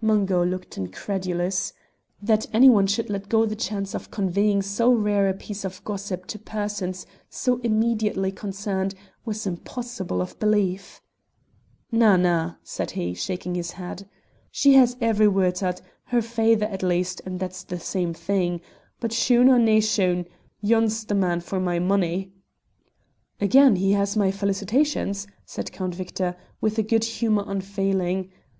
Mungo 0.00 0.44
looked 0.46 0.78
incredulous. 0.78 1.72
That 2.22 2.46
any 2.52 2.70
one 2.70 2.86
should 2.86 3.10
let 3.10 3.28
go 3.28 3.44
the 3.46 3.56
chance 3.56 3.96
of 3.96 4.12
conveying 4.12 4.62
so 4.62 4.92
rare 4.92 5.28
a 5.28 5.34
piece 5.34 5.64
of 5.64 5.82
gossip 5.82 6.26
to 6.26 6.38
persons 6.38 7.04
so 7.28 7.58
immediately 7.64 8.30
concerned 8.30 8.94
was 9.24 9.44
impossible 9.44 10.20
of 10.22 10.38
belief. 10.38 11.02
"Na, 11.90 12.14
na," 12.14 12.54
said 12.62 12.92
he, 12.92 13.12
shaking 13.12 13.56
his 13.56 13.72
head; 13.72 14.08
"she 14.52 14.74
has 14.74 14.96
every 15.00 15.26
word 15.26 15.60
o't, 15.64 15.80
or 15.80 15.84
her 16.04 16.22
faither 16.22 16.66
at 16.66 16.84
least, 16.84 17.20
and 17.26 17.40
that's 17.40 17.64
the 17.64 17.80
same 17.80 18.14
thing. 18.14 18.60
But 19.00 19.12
shoon 19.12 19.48
or 19.48 19.58
nae 19.58 19.80
shoon, 19.80 20.26
yon's 20.60 21.04
the 21.04 21.16
man 21.16 21.40
for 21.40 21.58
my 21.58 21.80
money!" 21.80 22.30
"Again 23.40 23.74
he 23.74 23.90
has 23.94 24.16
my 24.16 24.30
felicitations," 24.30 25.26
said 25.44 25.72
Count 25.72 25.96
Victor, 25.96 26.36
with 26.60 26.78
a 26.78 26.84
good 26.84 27.02
humour 27.02 27.42
unfailing. 27.48 28.30